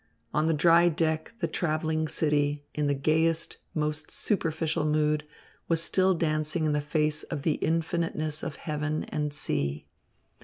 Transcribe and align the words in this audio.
On 0.33 0.47
the 0.47 0.53
dry 0.55 0.89
deck 0.89 1.35
the 1.41 1.47
travelling 1.47 2.07
city, 2.07 2.65
in 2.73 2.87
the 2.87 2.95
gayest, 2.95 3.57
most 3.75 4.09
superficial 4.09 4.83
mood, 4.83 5.27
was 5.67 5.79
still 5.83 6.15
dancing 6.15 6.65
in 6.65 6.71
the 6.71 6.81
face 6.81 7.21
of 7.21 7.43
the 7.43 7.59
infiniteness 7.63 8.41
of 8.41 8.55
heaven 8.55 9.03
and 9.09 9.31
sea. 9.31 9.85